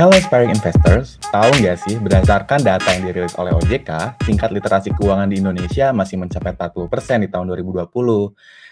[0.00, 5.28] Hello Aspiring Investors, tahu nggak sih berdasarkan data yang dirilis oleh OJK, tingkat literasi keuangan
[5.28, 7.84] di Indonesia masih mencapai 40% di tahun 2020.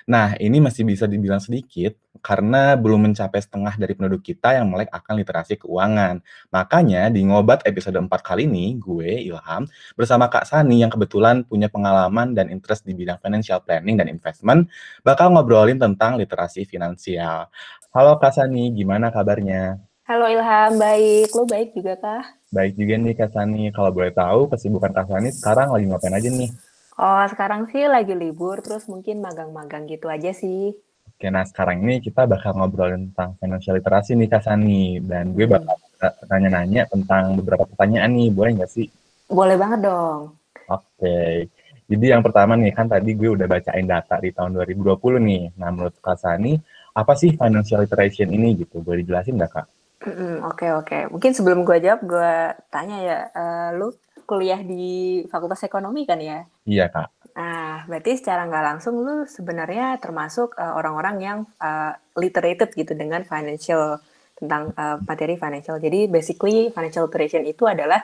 [0.08, 4.88] Nah, ini masih bisa dibilang sedikit karena belum mencapai setengah dari penduduk kita yang melek
[4.88, 6.24] akan literasi keuangan.
[6.48, 9.68] Makanya di Ngobat episode 4 kali ini, gue, Ilham,
[10.00, 14.72] bersama Kak Sani yang kebetulan punya pengalaman dan interest di bidang financial planning dan investment,
[15.04, 17.52] bakal ngobrolin tentang literasi finansial.
[17.92, 19.87] Halo Kak Sani, gimana kabarnya?
[20.08, 21.28] Halo Ilham, baik.
[21.36, 22.24] Lo baik juga kah?
[22.48, 23.68] Baik juga nih Kak Sani.
[23.68, 26.48] Kalau boleh tahu, kesibukan Kak Sani sekarang lagi ngapain aja nih?
[26.96, 30.72] Oh, sekarang sih lagi libur, terus mungkin magang-magang gitu aja sih.
[31.12, 34.96] Oke, nah sekarang ini kita bakal ngobrolin tentang financial literasi nih Kak Sani.
[35.04, 35.76] Dan gue bakal
[36.24, 38.88] nanya-nanya tentang beberapa pertanyaan nih, boleh nggak sih?
[39.28, 40.40] Boleh banget dong.
[40.72, 41.52] Oke,
[41.84, 45.52] jadi yang pertama nih, kan tadi gue udah bacain data di tahun 2020 nih.
[45.60, 46.56] Nah, menurut Kak Sani,
[46.96, 48.80] apa sih financial literation ini gitu?
[48.80, 49.68] Boleh dijelasin nggak Kak?
[49.98, 50.98] Mm, Oke oke.
[51.10, 52.32] Mungkin sebelum gue jawab, gue
[52.70, 53.90] tanya ya, eh, lu
[54.28, 56.44] kuliah di Fakultas Ekonomi kan ya?
[56.68, 57.08] Iya Kak.
[57.38, 63.26] Nah, berarti secara nggak langsung lu sebenarnya termasuk eh, orang-orang yang eh, literated gitu dengan
[63.26, 63.98] financial
[64.38, 65.82] tentang eh, materi financial.
[65.82, 67.98] Jadi basically financial literation itu adalah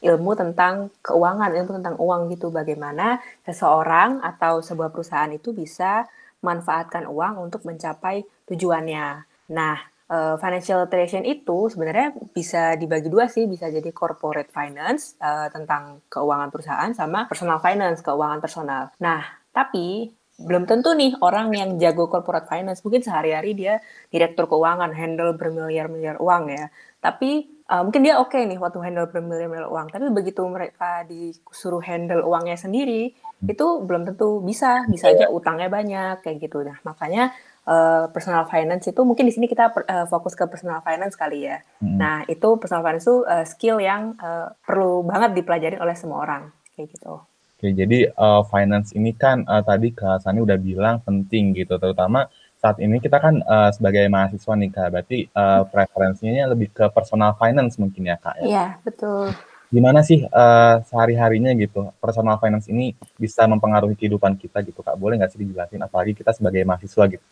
[0.00, 2.54] ilmu tentang keuangan, ilmu tentang uang gitu.
[2.54, 6.06] Bagaimana seseorang atau sebuah perusahaan itu bisa
[6.46, 9.06] manfaatkan uang untuk mencapai tujuannya.
[9.52, 9.76] Nah,
[10.10, 16.02] uh, financial literation itu sebenarnya bisa dibagi dua sih, bisa jadi corporate finance uh, tentang
[16.10, 18.90] keuangan perusahaan sama personal finance, keuangan personal.
[18.98, 19.22] Nah,
[19.54, 22.80] tapi belum tentu nih orang yang jago corporate finance.
[22.80, 26.72] Mungkin sehari-hari dia direktur keuangan handle bermiliar-miliar uang ya.
[27.00, 29.92] Tapi uh, mungkin dia oke okay nih waktu handle bermiliar-miliar uang.
[29.92, 33.12] Tapi begitu mereka disuruh handle uangnya sendiri
[33.44, 34.88] itu belum tentu bisa.
[34.88, 36.64] Bisa aja utangnya banyak kayak gitu.
[36.64, 41.18] Nah makanya uh, personal finance itu mungkin di sini kita uh, fokus ke personal finance
[41.18, 41.60] kali ya.
[41.80, 41.98] Hmm.
[41.98, 46.42] Nah itu personal finance itu uh, skill yang uh, perlu banget dipelajari oleh semua orang
[46.76, 47.20] kayak gitu.
[47.60, 52.24] Oke, jadi uh, finance ini kan uh, tadi Kak Sani udah bilang penting gitu, terutama
[52.56, 57.36] saat ini kita kan uh, sebagai mahasiswa nih Kak, berarti uh, preferensinya lebih ke personal
[57.36, 58.44] finance mungkin ya Kak ya?
[58.48, 59.36] Iya, betul.
[59.70, 64.98] Gimana sih uh, sehari-harinya gitu, personal finance ini bisa mempengaruhi kehidupan kita gitu Kak?
[64.98, 67.22] Boleh nggak sih dijelasin, apalagi kita sebagai mahasiswa gitu?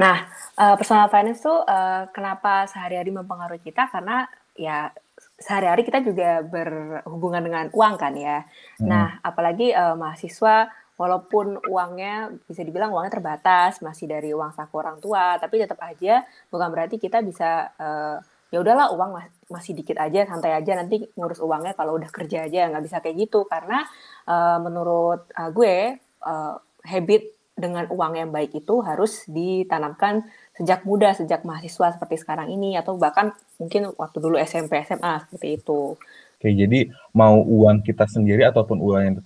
[0.00, 0.24] Nah,
[0.56, 4.24] uh, personal finance tuh uh, kenapa sehari-hari mempengaruhi kita, karena
[4.56, 4.88] ya
[5.36, 8.48] sehari-hari kita juga berhubungan dengan uang kan ya.
[8.80, 8.88] Hmm.
[8.88, 14.96] Nah, apalagi uh, mahasiswa walaupun uangnya bisa dibilang uangnya terbatas, masih dari uang saku orang
[15.00, 18.16] tua, tapi tetap aja bukan berarti kita bisa uh,
[18.50, 19.10] ya udahlah uang
[19.50, 23.16] masih dikit aja, santai aja nanti ngurus uangnya kalau udah kerja aja nggak bisa kayak
[23.30, 23.86] gitu karena
[24.26, 30.24] uh, menurut uh, gue uh, habit dengan uang yang baik itu harus ditanamkan
[30.56, 35.60] sejak muda, sejak mahasiswa seperti sekarang ini, atau bahkan mungkin waktu dulu SMP, SMA, seperti
[35.60, 35.94] itu.
[36.40, 39.16] Oke, jadi mau uang kita sendiri ataupun uang yang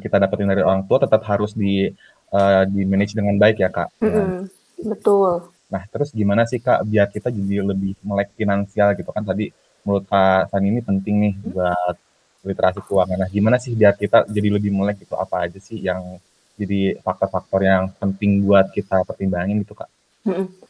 [0.00, 1.92] kita dapetin dari orang tua tetap harus di
[2.32, 3.92] uh, di manage dengan baik ya kak.
[4.00, 4.40] Mm -hmm.
[4.88, 5.53] Betul.
[5.72, 9.50] Nah, terus gimana sih kak biar kita jadi lebih melek finansial gitu kan tadi
[9.84, 11.96] menurut Kak Sani ini penting nih buat
[12.44, 13.24] literasi keuangan.
[13.24, 16.20] Nah, gimana sih biar kita jadi lebih melek gitu apa aja sih yang
[16.54, 19.90] jadi faktor-faktor yang penting buat kita pertimbangin gitu kak.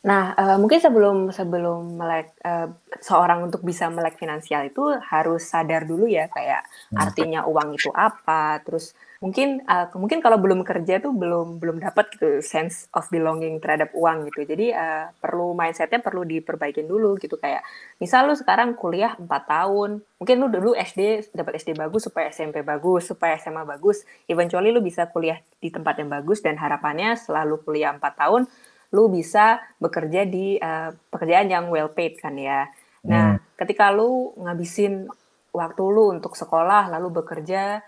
[0.02, 5.86] Nah, uh, mungkin sebelum sebelum melek uh, seorang untuk bisa melek finansial itu harus sadar
[5.86, 6.98] dulu ya kayak hmm.
[6.98, 12.12] artinya uang itu apa, terus mungkin uh, mungkin kalau belum kerja tuh belum belum dapat
[12.12, 14.44] gitu sense of belonging terhadap uang gitu.
[14.44, 17.64] Jadi uh, perlu mindsetnya perlu diperbaikin dulu gitu kayak
[17.96, 22.60] misal lu sekarang kuliah 4 tahun, mungkin lu dulu SD dapat SD bagus supaya SMP
[22.60, 27.64] bagus, supaya SMA bagus, eventually lu bisa kuliah di tempat yang bagus dan harapannya selalu
[27.64, 28.44] kuliah 4 tahun
[28.92, 32.68] lu bisa bekerja di uh, pekerjaan yang well paid kan ya.
[33.08, 33.56] Nah, hmm.
[33.56, 35.08] ketika lu ngabisin
[35.50, 37.80] waktu lu untuk sekolah lalu bekerja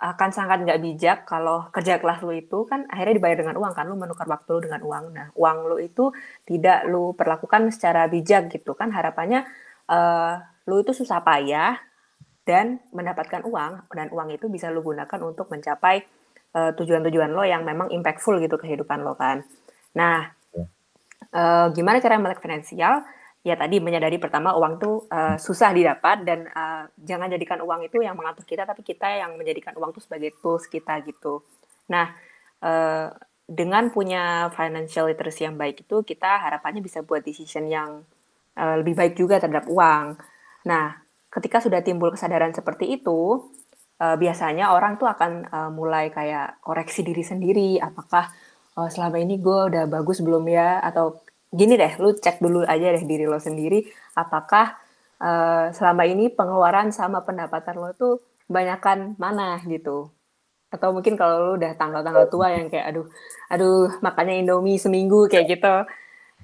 [0.00, 3.84] akan sangat nggak bijak kalau kerja kelas lu itu kan akhirnya dibayar dengan uang kan
[3.84, 5.04] lu menukar waktu lu dengan uang.
[5.12, 6.08] Nah, uang lu itu
[6.48, 9.44] tidak lu perlakukan secara bijak gitu kan harapannya
[9.92, 11.76] uh, lu itu susah payah
[12.48, 16.02] dan mendapatkan uang dan uang itu bisa lu gunakan untuk mencapai
[16.50, 19.46] tujuan tujuan-tujuan lo yang memang impactful gitu kehidupan lo kan.
[19.94, 20.40] Nah,
[21.30, 23.06] Uh, gimana cara melek finansial?
[23.40, 28.04] Ya tadi menyadari pertama uang tuh uh, susah didapat dan uh, jangan jadikan uang itu
[28.04, 31.40] yang mengatur kita, tapi kita yang menjadikan uang itu sebagai tools kita gitu.
[31.88, 32.12] Nah,
[32.60, 33.08] uh,
[33.48, 38.04] dengan punya financial literacy yang baik itu, kita harapannya bisa buat decision yang
[38.60, 40.20] uh, lebih baik juga terhadap uang.
[40.68, 41.00] Nah,
[41.32, 43.48] ketika sudah timbul kesadaran seperti itu,
[44.04, 48.28] uh, biasanya orang tuh akan uh, mulai kayak koreksi diri sendiri, apakah
[48.76, 52.94] oh selama ini gue udah bagus belum ya atau gini deh lu cek dulu aja
[52.94, 53.82] deh diri lo sendiri
[54.14, 54.78] apakah
[55.20, 58.18] uh, selama ini pengeluaran sama pendapatan lo tuh
[58.50, 60.10] banyakkan mana gitu.
[60.70, 63.06] Atau mungkin kalau lo udah tanggal-tanggal tua yang kayak aduh
[63.50, 65.74] aduh makannya Indomie seminggu kayak gitu.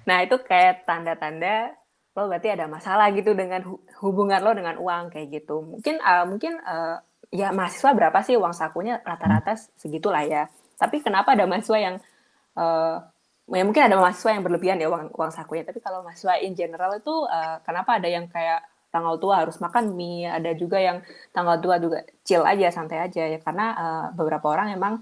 [0.07, 1.75] Nah, itu kayak tanda-tanda
[2.17, 3.61] lo berarti ada masalah gitu dengan
[4.01, 5.63] hubungan lo dengan uang kayak gitu.
[5.67, 7.03] Mungkin uh, mungkin uh,
[7.35, 10.47] ya mahasiswa berapa sih uang sakunya rata-rata segitulah ya.
[10.79, 11.97] Tapi kenapa ada mahasiswa yang
[12.55, 13.03] uh,
[13.47, 15.63] ya mungkin ada mahasiswa yang berlebihan ya uang uang sakunya.
[15.63, 19.95] Tapi kalau mahasiswa in general itu uh, kenapa ada yang kayak tanggal tua harus makan
[19.95, 20.27] mie?
[20.27, 20.99] Ada juga yang
[21.31, 23.39] tanggal tua juga chill aja santai aja ya.
[23.39, 24.95] Karena uh, beberapa orang emang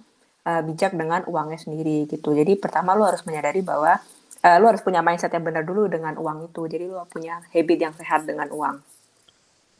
[0.44, 2.36] uh, bijak dengan uangnya sendiri gitu.
[2.36, 3.96] Jadi pertama lo harus menyadari bahwa
[4.44, 6.68] uh, lo harus punya mindset yang benar dulu dengan uang itu.
[6.68, 8.76] Jadi lo punya habit yang sehat dengan uang.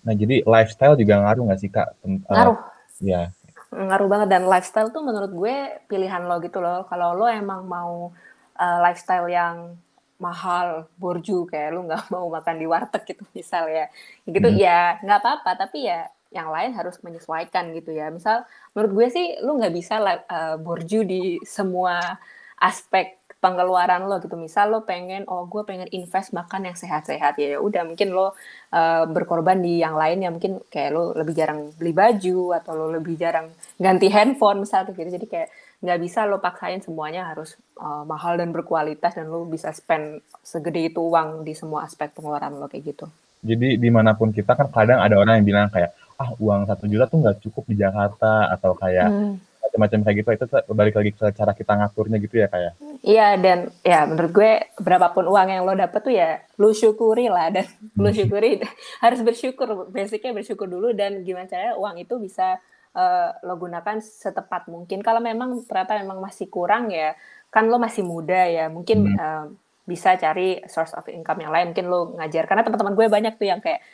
[0.05, 2.01] Nah jadi lifestyle juga ngaruh nggak sih kak?
[2.05, 2.57] Ngaruh.
[3.05, 3.29] ya
[3.75, 4.29] ngaruh banget.
[4.33, 6.89] Dan lifestyle tuh menurut gue pilihan lo gitu loh.
[6.89, 8.15] Kalau lo emang mau
[8.59, 9.79] uh, lifestyle yang
[10.19, 13.91] mahal borju kayak lu nggak mau makan di warteg gitu misal ya.
[14.25, 14.59] Gitu hmm.
[14.59, 18.11] ya nggak apa-apa tapi ya yang lain harus menyesuaikan gitu ya.
[18.11, 18.43] Misal
[18.75, 22.19] menurut gue sih lu nggak bisa uh, borju di semua
[22.59, 24.41] aspek pengeluaran lo gitu.
[24.41, 28.33] Misal lo pengen oh gue pengen invest makan yang sehat-sehat ya udah mungkin lo
[28.73, 32.87] uh, berkorban di yang lain ya mungkin kayak lo lebih jarang beli baju atau lo
[32.89, 34.97] lebih jarang ganti handphone misal gitu.
[34.97, 35.53] Jadi kayak
[35.83, 40.93] nggak bisa lo paksain semuanya harus uh, mahal dan berkualitas dan lo bisa spend segede
[40.93, 43.07] itu uang di semua aspek pengeluaran lo kayak gitu.
[43.45, 46.89] Jadi di mana pun kita kan kadang ada orang yang bilang kayak ah uang satu
[46.89, 49.35] juta tuh nggak cukup di Jakarta atau kayak hmm.
[49.61, 52.73] macam-macam kayak gitu itu balik lagi ke cara kita ngaturnya gitu ya kayak.
[52.73, 52.73] Ya?
[53.05, 57.53] Iya dan ya menurut gue berapapun uang yang lo dapet tuh ya lo syukuri lah
[57.53, 57.69] dan
[57.99, 58.17] lo hmm.
[58.17, 58.63] syukuri
[59.05, 62.63] harus bersyukur basicnya bersyukur dulu dan gimana caranya uang itu bisa
[62.95, 65.03] uh, lo gunakan setepat mungkin.
[65.03, 67.19] Kalau memang ternyata memang masih kurang ya,
[67.51, 69.19] kan lo masih muda ya, mungkin hmm.
[69.19, 69.47] uh,
[69.85, 71.75] bisa cari source of income yang lain.
[71.75, 73.85] Mungkin lo ngajar karena teman-teman gue banyak tuh yang kayak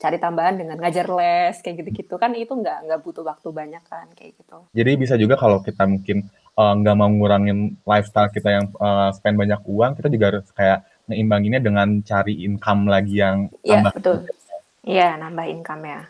[0.00, 4.10] cari tambahan dengan ngajar les kayak gitu-gitu kan itu nggak nggak butuh waktu banyak kan
[4.16, 4.66] kayak gitu.
[4.74, 6.26] Jadi bisa juga kalau kita mungkin
[6.58, 10.82] uh, nggak mau ngurangin lifestyle kita yang uh, spend banyak uang, kita juga harus kayak
[11.08, 14.26] ngeimbanginnya dengan cari income lagi yang Iya betul.
[14.82, 16.00] Iya nambah income ya.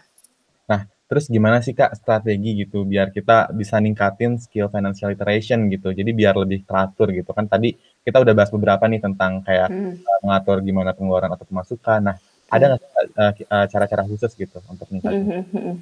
[1.09, 5.97] Terus gimana sih Kak strategi gitu biar kita bisa ningkatin skill financial literation gitu.
[5.97, 7.73] Jadi biar lebih teratur gitu kan tadi
[8.05, 10.05] kita udah bahas beberapa nih tentang kayak hmm.
[10.05, 12.13] uh, mengatur gimana pengeluaran atau pemasukan.
[12.13, 12.53] Nah, hmm.
[12.53, 12.83] ada nggak
[13.17, 15.25] uh, uh, cara-cara khusus gitu untuk ningkatin?
[15.25, 15.77] Hmm, hmm, hmm.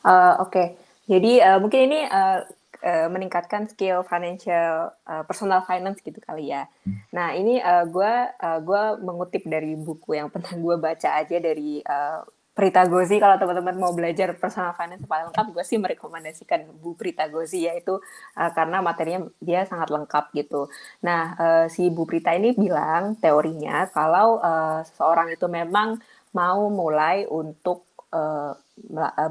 [0.00, 0.66] Uh, Oke, okay.
[1.04, 2.40] jadi uh, mungkin ini uh,
[2.80, 6.64] uh, meningkatkan skill financial uh, personal finance gitu kali ya.
[6.88, 7.04] Hmm.
[7.12, 11.84] Nah ini uh, gue uh, gua mengutip dari buku yang pernah gue baca aja dari
[11.84, 12.24] uh,
[12.60, 17.24] Prita Gozi kalau teman-teman mau belajar personal finance paling lengkap gue sih merekomendasikan Bu Prita
[17.32, 17.96] Gozi yaitu
[18.36, 20.68] uh, karena materinya dia sangat lengkap gitu.
[21.00, 25.96] Nah uh, si Bu Prita ini bilang teorinya kalau uh, seseorang itu memang
[26.36, 28.52] mau mulai untuk uh,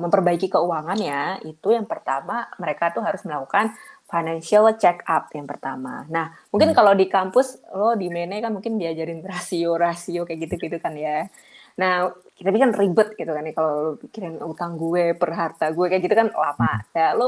[0.01, 3.73] memperbaiki keuangannya itu yang pertama mereka tuh harus melakukan
[4.09, 6.09] financial check up yang pertama.
[6.09, 6.77] Nah, mungkin hmm.
[6.77, 11.29] kalau di kampus lo di Mene kan mungkin diajarin rasio-rasio kayak gitu-gitu kan ya.
[11.77, 15.85] Nah, kita kan ribet gitu kan ya kalau lu pikirin utang gue per harta gue
[15.91, 16.73] kayak gitu kan lama.
[16.95, 17.27] Ya lu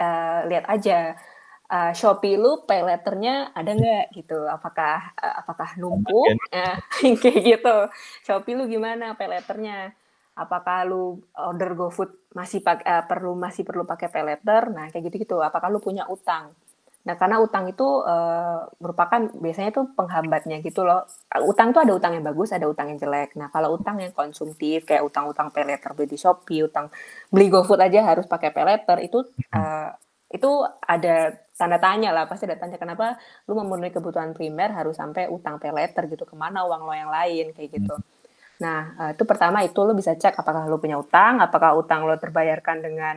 [0.00, 1.14] uh, lihat aja
[1.68, 4.48] uh, Shopee lu pay letternya ada nggak gitu?
[4.48, 6.32] Apakah uh, apakah numpuk?
[6.50, 6.76] Uh,
[7.22, 7.76] kayak gitu.
[8.24, 9.92] Shopee lu gimana pay letternya?
[10.38, 14.70] Apakah lu order GoFood masih pakai uh, perlu masih perlu pakai pay letter?
[14.70, 15.42] Nah, kayak gitu-gitu.
[15.42, 16.54] Apakah lu punya utang?
[17.06, 21.06] Nah, karena utang itu uh, merupakan biasanya itu penghambatnya gitu loh.
[21.46, 23.38] Utang tuh ada utang yang bagus, ada utang yang jelek.
[23.38, 26.92] Nah, kalau utang yang konsumtif kayak utang-utang peleter beli di Shopee, utang
[27.32, 29.24] beli GoFood aja harus pakai peleter itu
[29.54, 29.88] uh,
[30.28, 30.50] itu
[30.84, 33.16] ada tanda tanya lah pasti ada tanya kenapa
[33.48, 37.56] lu memenuhi kebutuhan primer harus sampai utang peleter gitu ke mana uang lo yang lain
[37.56, 37.96] kayak gitu.
[38.60, 42.20] Nah, uh, itu pertama itu lo bisa cek apakah lo punya utang, apakah utang lo
[42.20, 43.16] terbayarkan dengan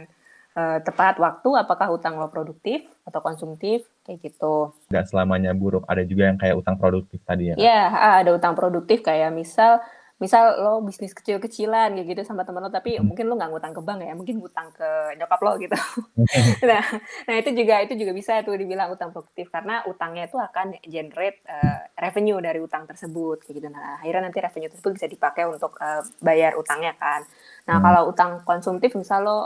[0.56, 4.72] uh, tepat waktu, apakah utang lo produktif atau konsumtif, kayak gitu.
[4.90, 7.56] Tidak selamanya buruk, ada juga yang kayak utang produktif tadi ya?
[7.58, 7.82] Iya,
[8.24, 9.82] ada utang produktif kayak misal
[10.22, 13.10] misal lo bisnis kecil-kecilan kayak gitu sama temen lo tapi hmm.
[13.10, 15.78] mungkin lo nggak ngutang ke bank ya mungkin ngutang ke nyokap lo gitu
[16.70, 16.86] nah
[17.26, 21.42] nah itu juga itu juga bisa tuh dibilang utang produktif karena utangnya itu akan generate
[21.50, 25.74] uh, revenue dari utang tersebut kayak gitu nah akhirnya nanti revenue tersebut bisa dipakai untuk
[25.82, 27.26] uh, bayar utangnya kan
[27.66, 27.86] nah hmm.
[27.90, 29.40] kalau utang konsumtif misal lo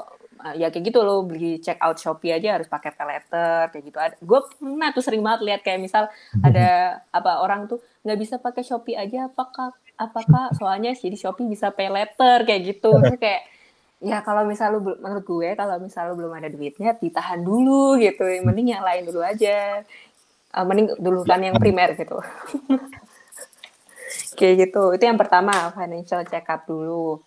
[0.55, 3.97] ya kayak gitu lo beli check out Shopee aja harus pakai pay letter kayak gitu.
[4.21, 6.11] Gue pernah tuh sering banget lihat kayak misal
[6.43, 6.67] ada
[7.17, 11.71] apa orang tuh nggak bisa pakai Shopee aja apakah apakah soalnya sih di Shopee bisa
[11.71, 12.91] pay letter kayak gitu.
[12.99, 13.41] Terus kayak
[14.03, 18.27] ya kalau misal lu menurut gue kalau misal lu belum ada duitnya ditahan dulu gitu.
[18.43, 19.81] Mending yang lain dulu aja.
[20.55, 22.19] Uh, mending dulu kan yang primer gitu.
[24.35, 24.83] Kayak gitu.
[24.91, 27.23] Itu yang pertama, financial check up dulu.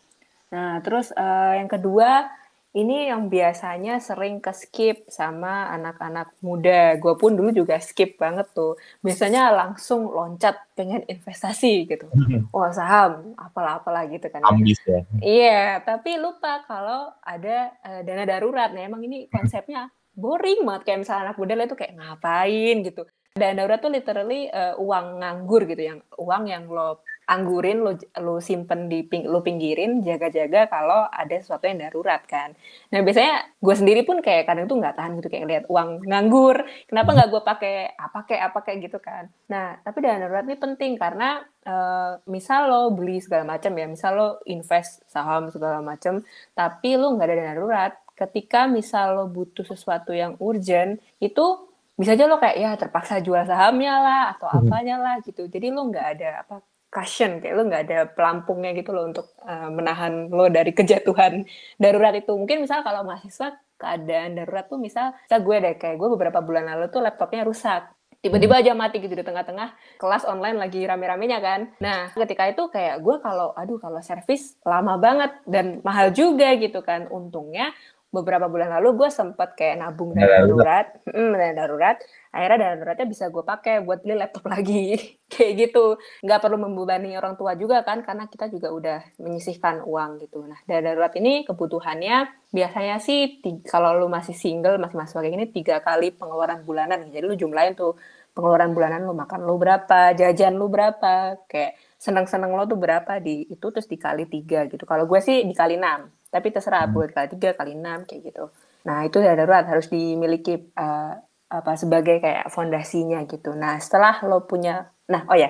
[0.53, 2.29] Nah, terus uh, yang kedua,
[2.77, 7.01] ini yang biasanya sering ke-skip sama anak-anak muda.
[7.01, 8.77] Gue pun dulu juga skip banget tuh.
[9.01, 12.07] Biasanya langsung loncat pengen investasi gitu.
[12.53, 14.45] Wah, saham, apalah-apalah gitu kan.
[14.45, 14.53] Ya.
[14.53, 15.01] Ambis ya.
[15.19, 18.69] Iya, tapi lupa kalau ada uh, dana darurat.
[18.71, 23.03] Nah, emang ini konsepnya boring banget kayak misalnya anak muda itu kayak ngapain gitu.
[23.33, 27.93] Dana darurat tuh literally uh, uang nganggur gitu yang uang yang lo anggurin lo
[28.25, 32.57] lo simpen di ping, lo pinggirin jaga-jaga kalau ada sesuatu yang darurat kan.
[32.89, 36.65] Nah biasanya gue sendiri pun kayak kadang tuh nggak tahan gitu kayak lihat uang nganggur
[36.89, 39.29] kenapa nggak gue pakai apa kayak apa kayak gitu kan.
[39.53, 44.13] Nah tapi dana darurat ini penting karena uh, misal lo beli segala macam ya misal
[44.17, 46.25] lo invest saham segala macam
[46.57, 51.69] tapi lo nggak ada dana darurat ketika misal lo butuh sesuatu yang urgent itu
[51.99, 54.59] bisa aja lo kayak ya terpaksa jual sahamnya lah atau hmm.
[54.65, 55.45] apanya lah gitu.
[55.51, 56.63] Jadi lo nggak ada apa
[56.99, 61.47] cushion kayak lo nggak ada pelampungnya gitu loh untuk uh, menahan lo dari kejatuhan
[61.79, 62.35] darurat itu.
[62.35, 66.67] Mungkin misal kalau mahasiswa keadaan darurat tuh misal misal gue deh kayak gue beberapa bulan
[66.67, 67.95] lalu tuh laptopnya rusak.
[68.19, 71.61] Tiba-tiba aja mati gitu di tengah-tengah kelas online lagi rame-ramenya kan.
[71.79, 76.83] Nah ketika itu kayak gue kalau aduh kalau servis lama banget dan mahal juga gitu
[76.83, 77.07] kan.
[77.15, 77.71] Untungnya
[78.09, 81.97] beberapa bulan lalu gue sempet kayak nabung dana darurat, hmm, dana darurat.
[82.33, 84.97] Akhirnya dana daruratnya bisa gue pakai buat beli laptop lagi,
[85.29, 86.01] kayak gitu.
[86.25, 90.41] Nggak perlu membebani orang tua juga kan, karena kita juga udah menyisihkan uang gitu.
[90.49, 95.47] Nah, dana darurat ini kebutuhannya biasanya sih kalau lu masih single, masih mahasiswa kayak gini
[95.53, 97.13] tiga kali pengeluaran bulanan.
[97.13, 97.93] Jadi lu jumlahin tuh
[98.33, 103.45] pengeluaran bulanan lu makan lu berapa, jajan lu berapa, kayak seneng-seneng lo tuh berapa di
[103.53, 104.89] itu terus dikali tiga gitu.
[104.89, 106.95] Kalau gue sih dikali enam tapi terserah hmm.
[106.95, 108.45] buat kali tiga kali enam kayak gitu.
[108.85, 111.13] Nah itu darurat harus dimiliki uh,
[111.49, 113.57] apa sebagai kayak fondasinya gitu.
[113.57, 115.49] Nah setelah lo punya nah oh ya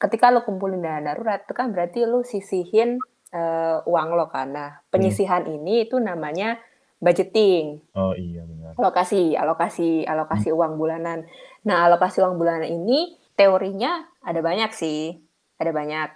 [0.00, 2.96] ketika lo kumpulin dana darurat itu kan berarti lo sisihin
[3.36, 4.56] uh, uang lo kan.
[4.56, 5.54] Nah penyisihan hmm.
[5.60, 6.56] ini itu namanya
[6.96, 7.84] budgeting.
[7.92, 8.72] Oh iya benar.
[8.80, 10.56] Alokasi alokasi alokasi hmm.
[10.56, 11.28] uang bulanan.
[11.68, 15.20] Nah alokasi uang bulanan ini teorinya ada banyak sih
[15.60, 16.08] ada banyak.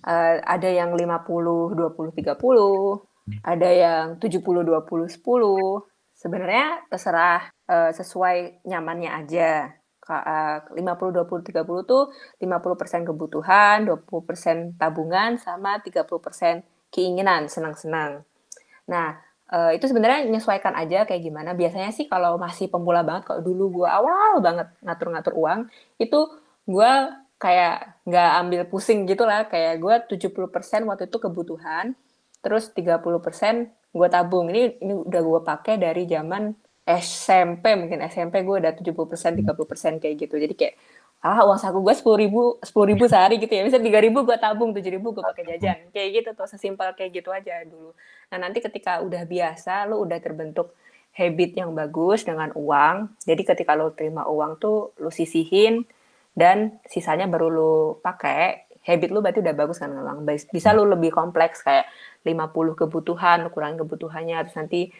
[0.00, 3.09] Uh, ada yang 50 20 30
[3.42, 5.20] ada yang 70 20 10.
[6.20, 9.52] Sebenarnya terserah uh, sesuai nyamannya aja.
[10.10, 12.10] Uh, 50 20 30 tuh
[12.42, 18.26] 50% kebutuhan, 20% tabungan sama 30% keinginan, senang-senang.
[18.90, 19.22] Nah,
[19.54, 21.54] uh, itu sebenarnya menyesuaikan aja kayak gimana.
[21.54, 25.70] Biasanya sih kalau masih pemula banget, kalau dulu gue awal banget ngatur-ngatur uang,
[26.02, 26.20] itu
[26.66, 26.92] gue
[27.40, 29.46] kayak nggak ambil pusing gitu lah.
[29.46, 31.94] Kayak gue 70% waktu itu kebutuhan,
[32.44, 34.48] terus 30% gue tabung.
[34.52, 36.52] Ini ini udah gue pakai dari zaman
[36.84, 40.34] SMP mungkin SMP gue udah 70% 30% kayak gitu.
[40.40, 40.74] Jadi kayak
[41.20, 43.62] ah uang saku gue sepuluh ribu sepuluh ribu sehari gitu ya.
[43.66, 45.78] Misalnya tiga ribu gue tabung tujuh ribu gue pakai jajan.
[45.92, 47.92] Kayak gitu tuh sesimpel kayak gitu aja dulu.
[48.32, 50.72] Nah nanti ketika udah biasa lo udah terbentuk
[51.12, 53.20] habit yang bagus dengan uang.
[53.22, 55.84] Jadi ketika lo terima uang tuh lo sisihin
[56.32, 61.12] dan sisanya baru lo pakai habit lu berarti udah bagus kan memang bisa lu lebih
[61.12, 61.88] kompleks kayak
[62.24, 64.92] 50 kebutuhan, kurang kebutuhannya, terus nanti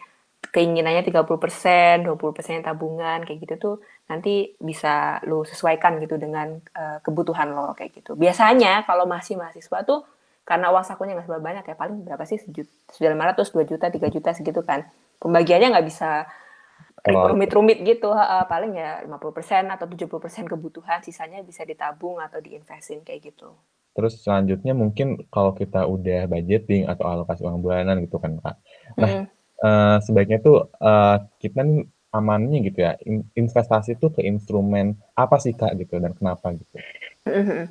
[0.49, 3.75] keinginannya 30%, 20% tabungan, kayak gitu tuh
[4.09, 8.17] nanti bisa lu sesuaikan gitu dengan uh, kebutuhan lo kayak gitu.
[8.17, 10.01] Biasanya kalau masih mahasiswa tuh
[10.41, 12.73] karena uang sakunya nggak seberapa banyak ya paling berapa sih sejuta,
[13.05, 14.83] lima ratus, dua juta, tiga juta segitu kan.
[15.21, 16.25] Pembagiannya nggak bisa
[17.09, 23.33] rumit-rumit gitu, uh, paling ya 50% atau 70% kebutuhan, sisanya bisa ditabung atau diinvestin kayak
[23.33, 23.57] gitu.
[23.91, 28.55] Terus selanjutnya mungkin kalau kita udah budgeting atau alokasi uang bulanan gitu kan Kak.
[29.01, 29.25] Nah, mm.
[29.65, 32.95] uh, sebaiknya tuh uh, kita nih amannya gitu ya,
[33.35, 36.77] investasi tuh ke instrumen apa sih Kak gitu dan kenapa gitu?
[37.27, 37.61] Mm-hmm.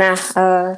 [0.00, 0.72] Nah, uh,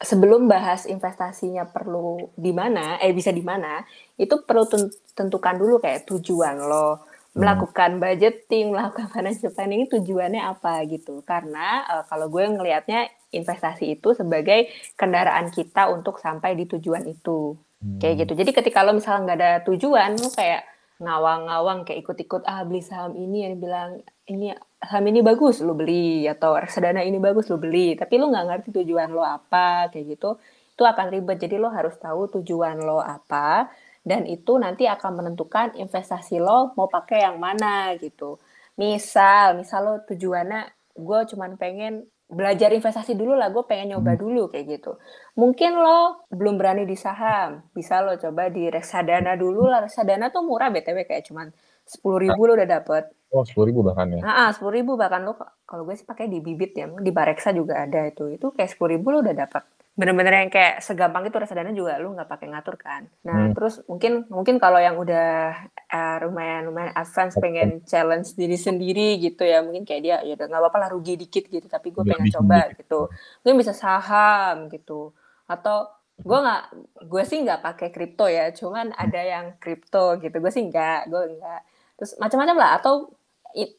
[0.00, 3.84] sebelum bahas investasinya perlu di mana, eh bisa di mana,
[4.16, 4.64] itu perlu
[5.12, 7.09] tentukan dulu kayak tujuan lo Hmm.
[7.34, 11.22] Melakukan budgeting, melakukan financial planning tujuannya apa gitu.
[11.22, 14.66] Karena uh, kalau gue ngelihatnya investasi itu sebagai
[14.98, 17.54] kendaraan kita untuk sampai di tujuan itu.
[17.80, 17.98] Hmm.
[18.02, 18.32] Kayak gitu.
[18.44, 20.66] Jadi ketika lo misalnya nggak ada tujuan, lo kayak
[21.00, 24.52] ngawang-ngawang kayak ikut-ikut ah beli saham ini yang bilang ini
[24.84, 28.68] saham ini bagus lo beli atau reksadana ini bagus lo beli tapi lo nggak ngerti
[28.84, 30.36] tujuan lo apa kayak gitu
[30.76, 35.76] itu akan ribet jadi lo harus tahu tujuan lo apa dan itu nanti akan menentukan
[35.76, 38.40] investasi lo mau pakai yang mana gitu.
[38.80, 44.20] Misal, misal lo tujuannya gue cuman pengen belajar investasi dulu lah, gue pengen nyoba hmm.
[44.22, 44.96] dulu kayak gitu.
[45.34, 49.84] Mungkin lo belum berani di saham, bisa lo coba di reksadana dulu lah.
[49.84, 51.50] Reksadana tuh murah btw kayak cuman
[51.90, 53.10] 10.000 lu udah dapet.
[53.34, 54.22] Oh, 10.000 bahkan ya?
[54.22, 55.34] Heeh, 10.000 bahkan lu
[55.66, 58.30] kalau gue sih pakai di Bibit ya, di Bareksa juga ada itu.
[58.30, 59.66] Itu kayak 10.000 lu udah dapat.
[59.90, 63.04] Bener-bener yang kayak segampang itu reksadana juga lu nggak pakai ngatur kan.
[63.26, 63.52] Nah, Hmm.
[63.52, 65.52] terus mungkin mungkin kalau yang udah
[65.90, 70.56] eh, lumayan lumayan advance pengen challenge diri sendiri gitu ya, mungkin kayak dia ya nggak
[70.56, 72.86] apa-apa lah rugi dikit gitu, tapi gue pengen coba dikit.
[72.86, 73.00] gitu.
[73.42, 75.10] Mungkin bisa saham gitu.
[75.44, 76.62] Atau gue nggak
[77.10, 80.36] gue sih nggak pakai kripto ya, cuman ada yang kripto gitu.
[80.38, 81.60] Gue sih nggak, gue nggak.
[81.98, 83.10] Terus macam-macam lah atau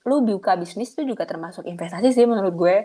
[0.03, 2.75] lu buka bisnis itu juga termasuk investasi sih menurut gue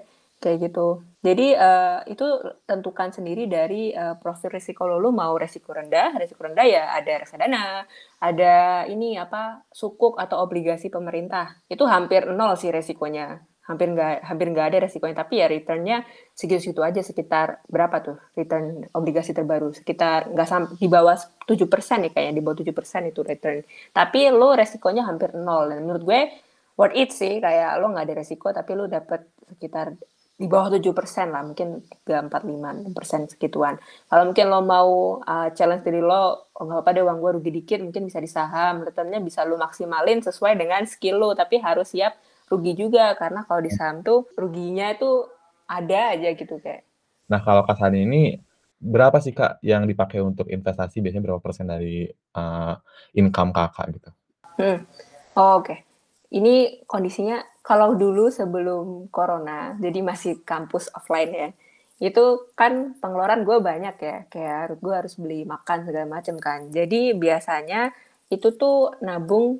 [0.41, 1.03] kayak gitu.
[1.25, 2.27] Jadi eh, itu
[2.69, 5.01] tentukan sendiri dari eh, profil risiko lo.
[5.03, 7.83] Lu mau resiko rendah, resiko rendah ya ada reksadana,
[8.23, 8.55] ada
[8.87, 11.59] ini apa sukuk atau obligasi pemerintah.
[11.67, 13.43] Itu hampir nol sih resikonya.
[13.67, 16.07] Hampir nggak hampir nggak ada resikonya, tapi ya returnnya
[16.39, 21.19] segitu-segitu aja sekitar berapa tuh return obligasi terbaru sekitar nggak sampai di bawah
[21.51, 23.67] 7% ya kayaknya di bawah 7% itu return.
[23.91, 26.21] Tapi lo resikonya hampir nol dan menurut gue
[26.79, 29.27] worth it sih kayak lo nggak ada resiko tapi lo dapet
[29.57, 29.97] sekitar
[30.37, 30.93] di bawah 7%
[31.33, 33.81] lah mungkin 3, 4, 5, 6 persen segituan
[34.13, 34.91] kalau mungkin lo mau
[35.25, 38.29] uh, challenge diri lo oh nggak apa-apa deh uang gue rugi dikit mungkin bisa di
[38.29, 42.21] saham returnnya bisa lo maksimalin sesuai dengan skill lo tapi harus siap
[42.53, 45.25] rugi juga karena kalau di saham tuh ruginya itu
[45.67, 46.87] ada aja gitu kayak
[47.27, 48.39] Nah, kalau Kak Sani ini
[48.79, 51.03] berapa sih Kak yang dipakai untuk investasi?
[51.03, 52.07] Biasanya berapa persen dari
[52.39, 52.75] uh,
[53.19, 54.11] income Kakak gitu?
[54.57, 54.87] Hmm.
[55.37, 55.85] Oh, Oke,
[56.33, 61.49] ini kondisinya kalau dulu sebelum corona, jadi masih kampus offline ya,
[61.99, 66.71] itu kan pengeluaran gue banyak ya, kayak gue harus beli makan segala macam kan.
[66.71, 67.91] Jadi biasanya
[68.31, 69.59] itu tuh nabung,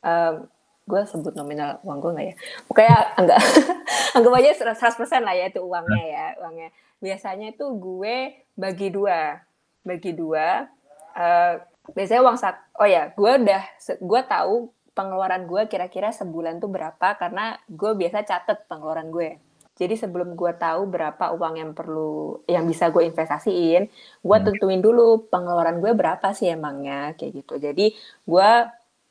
[0.00, 0.48] em,
[0.88, 2.34] gue sebut nominal uang gue nggak ya?
[2.64, 3.40] Pokoknya enggak,
[4.16, 6.68] anggap aja 100% lah ya itu uangnya ya, uangnya.
[7.04, 8.16] Biasanya itu gue
[8.56, 9.44] bagi dua,
[9.84, 10.64] bagi dua.
[11.12, 11.54] eh,
[11.92, 13.62] biasanya uang sak, oh ya, gue udah,
[14.00, 19.30] gue tahu pengeluaran gue kira-kira sebulan tuh berapa karena gue biasa catet pengeluaran gue.
[19.72, 23.88] Jadi sebelum gue tahu berapa uang yang perlu, yang bisa gue investasiin,
[24.20, 24.46] gue Hmm.
[24.46, 27.54] tentuin dulu pengeluaran gue berapa sih emangnya kayak gitu.
[27.56, 27.96] Jadi
[28.28, 28.50] gue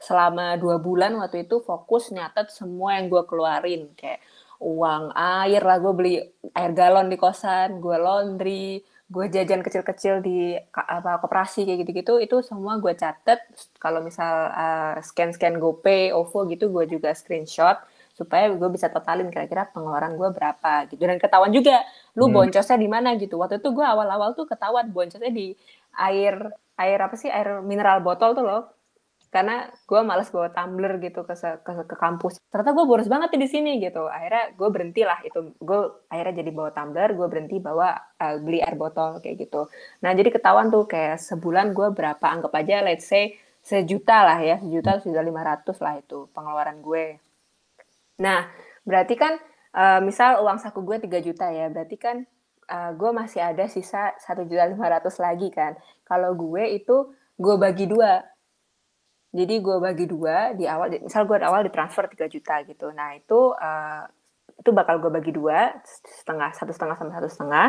[0.01, 4.21] selama dua bulan waktu itu fokus nyatet semua yang gue keluarin kayak
[4.62, 6.13] uang air lah gue beli
[6.53, 12.36] air galon di kosan, gue laundry, gue jajan kecil-kecil di apa koperasi kayak gitu-gitu itu
[12.50, 13.39] semua gue catet.
[13.84, 17.76] Kalau misal uh, scan-scan GoPay, OVO gitu gue juga screenshot
[18.15, 21.02] supaya gue bisa totalin kira-kira pengeluaran gue berapa gitu.
[21.04, 21.84] Dan ketahuan juga
[22.15, 22.36] lu Hmm.
[22.36, 23.36] boncosnya di mana gitu.
[23.41, 25.52] Waktu itu gue awal-awal tuh ketahuan boncosnya di
[26.00, 26.36] air
[26.80, 27.28] air apa sih?
[27.28, 28.62] Air mineral botol tuh loh
[29.32, 32.44] karena gue malas bawa tumbler gitu ke, ke ke kampus.
[32.52, 34.12] Ternyata gue boros banget di sini gitu.
[34.12, 35.56] Akhirnya gue berhenti lah itu.
[35.56, 39.72] Gue akhirnya jadi bawa tumbler gue berhenti bawa uh, beli air botol kayak gitu.
[40.04, 44.60] Nah jadi ketahuan tuh kayak sebulan gue berapa anggap aja let's say sejuta lah ya.
[44.60, 47.15] Sejuta sudah lima ratus lah itu pengeluaran gue.
[48.20, 48.52] Nah
[48.84, 49.39] berarti kan
[49.72, 52.28] uh, misal uang saku gue 3 juta ya berarti kan
[52.67, 55.80] uh, gue masih ada sisa satu juta lima ratus lagi kan.
[56.04, 58.28] Kalau gue itu gue bagi dua
[59.32, 62.91] jadi gue bagi dua di awal, misal gue di awal ditransfer 3 juta gitu.
[62.91, 64.04] Nah itu uh,
[64.60, 65.72] itu bakal gue bagi dua,
[66.22, 67.67] setengah, satu setengah sama satu setengah.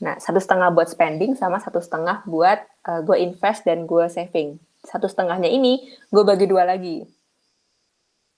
[0.00, 4.56] Nah satu setengah buat spending sama satu setengah buat uh, gue invest dan gue saving.
[4.82, 7.04] Satu setengahnya ini gue bagi dua lagi.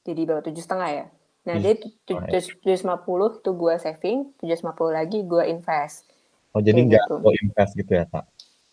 [0.05, 1.07] Jadi bawa tujuh setengah ya.
[1.47, 1.79] Nah Tujuh
[2.27, 6.11] jadi tujuh lima puluh itu gue saving, tujuh lima puluh lagi gue invest.
[6.55, 7.15] Oh, jadi nggak gitu.
[7.23, 8.25] full invest gitu ya Kak?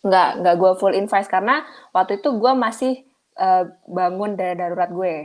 [0.02, 1.62] Nggak, nggak gue full invest karena
[1.94, 2.92] waktu itu gue masih
[3.38, 5.16] uh, bangun dana darurat gue.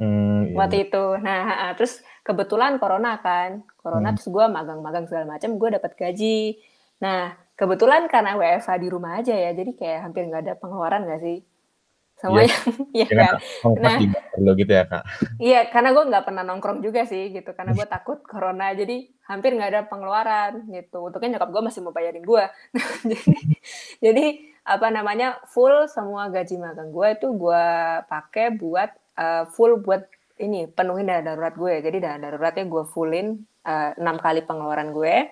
[0.00, 0.56] Hmm, iya.
[0.56, 1.04] waktu itu.
[1.20, 4.16] Nah, terus kebetulan corona kan, corona Hmm.
[4.16, 6.56] terus gue magang-magang segala macam, gue dapat gaji.
[7.04, 11.20] Nah, kebetulan karena WFH di rumah aja ya, jadi kayak hampir nggak ada pengeluaran nggak
[11.20, 11.38] sih?
[12.20, 12.52] Semuanya,
[12.96, 13.36] iya Kira kan?
[13.64, 13.96] ongkos Nah,
[14.36, 15.04] perlu gitu ya Kak?
[15.40, 19.52] Iya, karena gue nggak pernah nongkrong juga sih gitu, karena gue takut corona, jadi hampir
[19.56, 21.00] nggak ada pengeluaran gitu.
[21.00, 22.44] Untungnya nyokap gue masih mau bayarin gue.
[23.12, 23.36] jadi,
[24.00, 24.26] jadi
[24.64, 27.66] apa namanya full semua gaji magang gue itu gue
[28.06, 30.04] pakai buat uh, full buat
[30.40, 31.84] ini penuhin dana darurat gue.
[31.84, 35.28] Jadi dana daruratnya gue fullin uh, enam kali pengeluaran gue.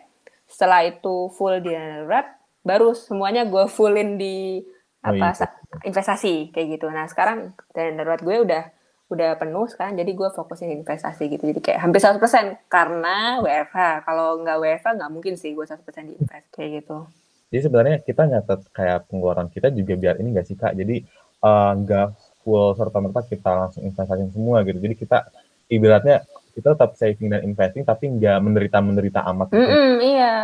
[0.48, 2.26] Setelah itu full di dana darurat,
[2.64, 4.64] baru semuanya gue fullin di
[4.98, 5.46] Oh, apa iya.
[5.86, 6.90] investasi kayak gitu.
[6.90, 8.64] Nah sekarang dana darurat gue udah
[9.08, 14.44] udah penuh sekarang jadi gue fokusin investasi gitu jadi kayak hampir 100% karena WFH kalau
[14.44, 17.08] nggak WFH nggak mungkin sih gue 100% di invest kayak gitu
[17.48, 20.76] Jadi sebenarnya kita nyatet kayak pengeluaran kita juga biar ini nggak sih Kak?
[20.76, 21.00] Jadi
[21.44, 22.08] eh, nggak
[22.44, 24.78] full serta merta kita langsung investasiin semua gitu.
[24.80, 25.28] Jadi kita
[25.68, 26.24] ibaratnya
[26.58, 29.62] kita tetap saving dan investing tapi nggak menderita menderita amat gitu.
[30.02, 30.34] Iya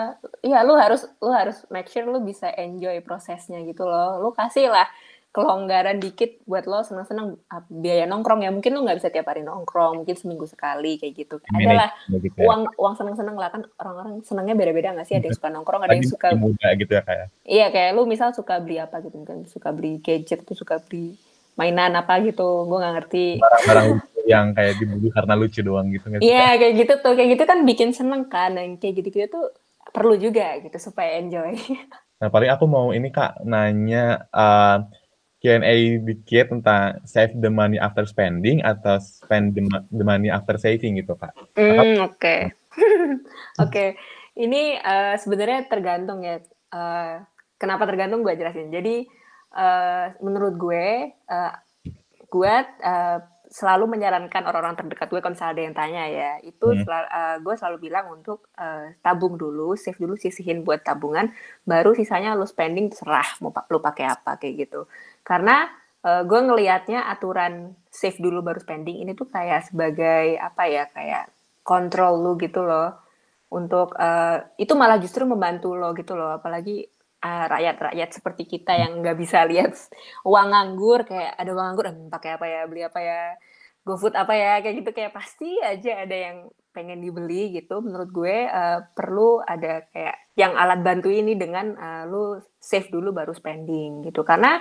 [0.45, 4.71] iya lu harus lu harus make sure lu bisa enjoy prosesnya gitu loh lu kasih
[4.71, 4.87] lah
[5.35, 7.35] kelonggaran dikit buat lo senang-senang
[7.66, 8.55] biaya nongkrong ya.
[8.55, 11.42] Mungkin lo nggak bisa tiap hari nongkrong mungkin seminggu sekali kayak gitu.
[11.51, 12.47] Adalah gitu ya.
[12.47, 13.51] uang uang senang-senang lah.
[13.51, 15.18] Kan orang-orang senangnya beda-beda nggak sih?
[15.18, 17.18] Ada yang suka nongkrong ada yang suka muda gitu ya kayak.
[17.18, 17.27] Ya?
[17.51, 21.18] iya kayak lu misal suka beli apa gitu kan suka beli gadget tuh suka beli
[21.59, 22.70] mainan apa gitu.
[22.70, 23.27] Gue nggak ngerti.
[23.42, 23.87] Barang-barang
[24.31, 27.18] yang kayak dibeli karena lucu doang gitu iya kayak gitu tuh.
[27.18, 28.55] Kayak gitu kan bikin seneng kan.
[28.55, 29.47] Yang kayak gitu-gitu tuh
[29.90, 31.59] perlu juga gitu supaya enjoy.
[32.23, 34.87] Nah paling aku mau ini kak nanya uh,
[35.44, 39.61] Q&A dikit tentang save the money after spending atau spend the,
[39.92, 42.48] the money after saving gitu kak mm, oke okay.
[43.61, 43.88] oke okay.
[44.40, 46.40] ini uh, sebenarnya tergantung ya
[46.72, 47.20] uh,
[47.61, 49.04] kenapa tergantung gue jelasin jadi
[49.52, 51.52] uh, menurut gue uh,
[52.33, 53.20] gue uh,
[53.54, 56.83] selalu menyarankan orang-orang terdekat gue kalau misalnya ada yang tanya ya itu hmm.
[56.83, 61.30] selalu, uh, gue selalu bilang untuk uh, tabung dulu save dulu sisihin buat tabungan
[61.62, 64.90] baru sisanya lu spending terserah mau lu pakai apa kayak gitu
[65.24, 65.72] karena
[66.04, 71.32] uh, gue ngelihatnya aturan save dulu baru spending ini tuh kayak sebagai apa ya kayak
[71.64, 73.00] kontrol lu gitu loh.
[73.48, 76.37] Untuk uh, itu malah justru membantu lo gitu loh.
[76.37, 76.84] Apalagi
[77.24, 79.72] rakyat rakyat-rakyat seperti kita yang nggak bisa lihat
[80.28, 83.20] uang nganggur kayak ada uang nganggur hmm, pakai apa ya beli apa ya
[83.88, 84.90] GoFood apa ya kayak gitu.
[84.92, 86.37] Kayak pasti aja ada yang
[86.76, 87.80] pengen dibeli gitu.
[87.80, 93.14] Menurut gue uh, perlu ada kayak yang alat bantu ini dengan uh, lu save dulu
[93.14, 94.20] baru spending gitu.
[94.26, 94.60] Karena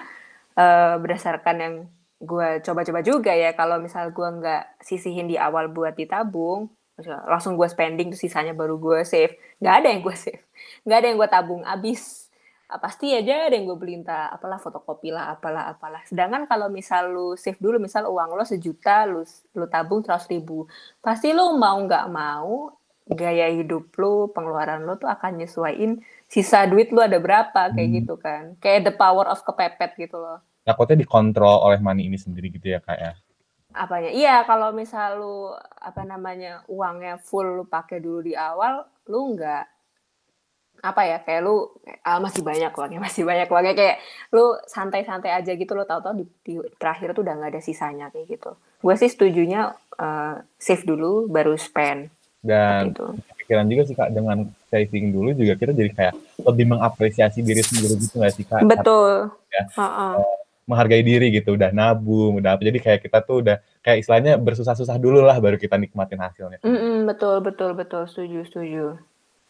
[0.58, 1.76] uh, berdasarkan yang
[2.24, 7.66] gue coba-coba juga ya kalau misal gue nggak sisihin di awal buat ditabung langsung gue
[7.66, 9.34] spending tuh sisanya baru gue save.
[9.58, 10.44] Nggak ada yang gue save.
[10.86, 11.62] Nggak ada yang gue tabung.
[11.66, 12.30] Abis.
[12.70, 16.02] Ah, pasti aja ada yang gue beli entah apalah fotokopi lah apalah apalah.
[16.10, 19.22] Sedangkan kalau misal lu save dulu misal uang lo sejuta lu
[19.54, 20.66] lu tabung seratus ribu
[20.98, 22.74] pasti lu mau nggak mau
[23.10, 26.00] gaya hidup lu pengeluaran lu tuh akan nyesuaiin
[26.32, 27.98] sisa duit lu ada berapa kayak hmm.
[28.04, 28.56] gitu kan.
[28.63, 30.39] Kayak the power of kepepet gitu loh.
[30.63, 33.13] Takutnya dikontrol oleh money ini sendiri gitu ya kak ya?
[33.76, 34.12] Apanya?
[34.13, 35.52] Iya kalau misal lu
[35.84, 39.66] apa namanya uangnya full lu pakai dulu di awal lu nggak
[40.84, 41.72] apa ya kayak lu
[42.04, 43.98] ah, masih banyak uangnya masih banyak uangnya kayak
[44.32, 48.39] lu santai-santai aja gitu lo tau-tau di, di terakhir tuh udah nggak ada sisanya kayak
[48.39, 48.56] gitu.
[48.80, 52.12] Gue sih setujunya uh, save dulu baru spend
[52.44, 52.92] dan
[53.40, 57.96] pikiran juga sih kak dengan saving dulu juga kita jadi kayak lebih mengapresiasi diri sendiri
[57.98, 58.62] gitu nggak sih kak?
[58.68, 59.32] Betul.
[59.48, 60.14] ya, uh -uh.
[60.20, 62.64] Uh, menghargai diri gitu udah nabung udah apa.
[62.64, 66.60] Jadi kayak kita tuh udah kayak istilahnya bersusah-susah dulu lah baru kita nikmatin hasilnya.
[66.64, 68.04] Mm -mm, betul betul betul.
[68.08, 68.86] Setuju setuju.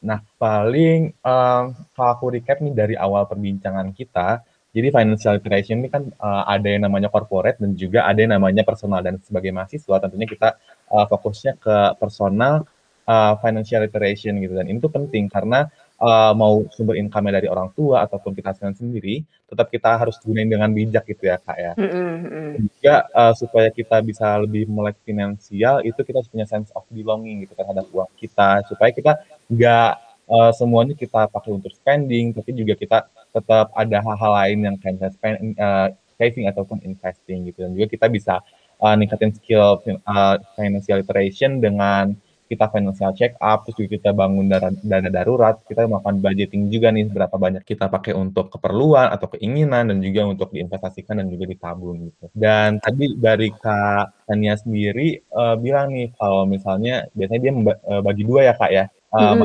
[0.04, 1.64] Nah, paling um,
[1.96, 4.44] kalau aku recap nih dari awal perbincangan kita,
[4.76, 8.68] jadi financial literation ini kan uh, ada yang namanya corporate dan juga ada yang namanya
[8.68, 9.00] personal.
[9.00, 10.60] Dan sebagai mahasiswa tentunya kita
[10.92, 12.68] uh, fokusnya ke personal
[13.08, 15.68] uh, financial literation gitu dan ini tuh penting karena
[16.04, 20.68] uh, mau sumber income dari orang tua ataupun kita sendiri, tetap kita harus gunain dengan
[20.72, 21.72] bijak gitu ya kak ya.
[21.80, 22.50] Mm-hmm.
[22.68, 27.48] Juga uh, supaya kita bisa lebih melek finansial itu kita harus punya sense of belonging
[27.48, 29.12] gitu terhadap uang kita supaya kita
[29.48, 29.92] nggak
[30.28, 35.10] uh, semuanya kita pakai untuk spending tapi juga kita tetap ada hal-hal lain yang kayak
[35.16, 35.90] spend, uh,
[36.20, 38.34] saving ataupun investing gitu dan juga kita bisa
[38.80, 42.14] uh, ningkatin skill uh, financial literation dengan
[42.54, 46.94] kita financial check up, terus juga kita bangun dana, dana darurat, kita melakukan budgeting juga
[46.94, 51.50] nih berapa banyak kita pakai untuk keperluan atau keinginan dan juga untuk diinvestasikan dan juga
[51.50, 52.30] ditabung gitu.
[52.38, 57.54] Dan tadi dari Kak Tania sendiri uh, bilang nih kalau misalnya biasanya dia
[57.90, 58.86] uh, bagi dua ya Kak ya.
[59.14, 59.42] Uh, mm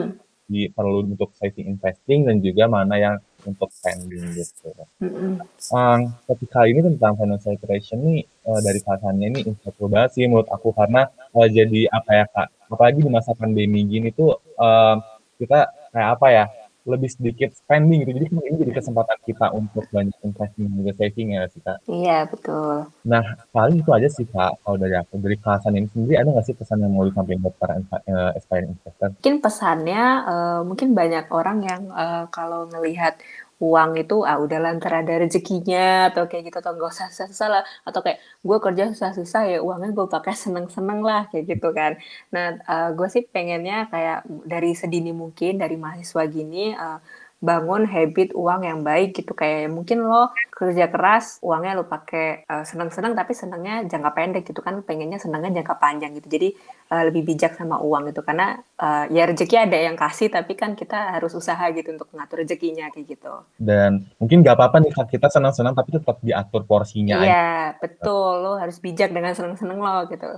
[0.49, 0.73] -hmm.
[0.73, 3.17] perlu untuk saving investing dan juga mana yang
[3.47, 4.75] untuk spending gitu.
[4.99, 5.33] Mm-hmm.
[5.71, 10.49] Um, ketika ini tentang financial education nih uh, dari kataannya ini insightful banget sih menurut
[10.51, 14.97] aku karena uh, jadi apa ya kak apalagi di masa pandemi gini tuh uh,
[15.41, 16.45] kita kayak apa ya
[16.89, 18.17] lebih sedikit spending gitu.
[18.17, 21.79] Jadi ini jadi kesempatan kita untuk banyak investing juga saving ya sih kak.
[21.85, 22.89] Iya betul.
[23.05, 26.47] Nah paling itu aja sih kak kalau dari aku dari kelasan ini sendiri ada nggak
[26.49, 29.09] sih pesan yang mau disampaikan buat para uh, aspiring investor?
[29.21, 33.21] Mungkin pesannya uh, mungkin banyak orang yang uh, kalau ngelihat
[33.59, 37.63] uang itu ah udah ntar ada rezekinya atau kayak gitu atau gak usah susah-susah lah
[37.89, 38.19] atau kayak
[38.49, 41.93] gue kerja susah-susah ya uangnya gue pakai seneng-seneng lah kayak gitu kan.
[42.35, 46.99] Nah uh, gue sih pengennya kayak dari sedini mungkin dari mahasiswa gini uh,
[47.39, 49.33] bangun habit uang yang baik gitu.
[49.35, 54.61] Kayak mungkin lo kerja keras uangnya lo pakai uh, senang-senang tapi senangnya jangka pendek gitu
[54.63, 54.83] kan.
[54.83, 56.27] Pengennya senangnya jangka panjang gitu.
[56.27, 56.49] Jadi
[56.91, 58.23] uh, lebih bijak sama uang gitu.
[58.27, 62.43] Karena uh, ya rezeki ada yang kasih tapi kan kita harus usaha gitu untuk mengatur
[62.43, 63.33] rezekinya kayak gitu.
[63.59, 68.43] Dan mungkin gak apa-apa nih kita senang-senang tapi tetap diatur porsinya iya betul.
[68.43, 70.31] Lo harus bijak dengan senang-senang lo gitu.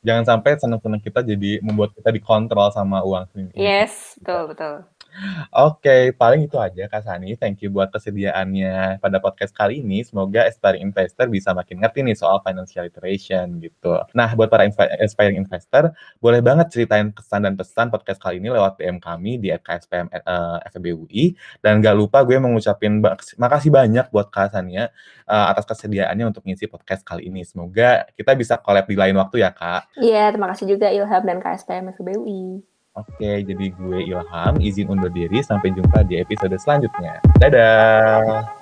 [0.00, 3.56] Jangan sampai senang-senang kita jadi membuat kita dikontrol sama uang sendiri.
[3.60, 4.74] Yes betul betul
[5.50, 7.34] Oke, paling itu aja Kak Sani.
[7.36, 10.06] Thank you buat kesediaannya pada podcast kali ini.
[10.06, 13.98] Semoga aspiring investor bisa makin ngerti nih soal financial literation gitu.
[14.14, 14.66] Nah, buat para
[15.02, 15.92] aspiring investor,
[16.22, 20.58] boleh banget ceritain kesan dan pesan podcast kali ini lewat DM kami di KSPM uh,
[20.62, 21.24] eh, FEBUI.
[21.60, 23.02] Dan gak lupa gue mengucapin
[23.36, 24.88] makasih banyak buat Kak Sania
[25.30, 27.46] uh, atas kesediaannya untuk ngisi podcast kali ini.
[27.46, 29.94] Semoga kita bisa collab di lain waktu ya Kak.
[29.98, 32.70] Iya, terima kasih juga Ilham dan KSPM FEBUI.
[32.98, 35.38] Oke, jadi gue Ilham, izin undur diri.
[35.46, 37.22] Sampai jumpa di episode selanjutnya.
[37.38, 38.59] Dadah!